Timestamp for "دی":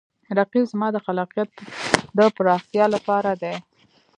3.41-3.55